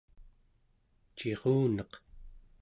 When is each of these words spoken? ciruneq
ciruneq 1.17 1.91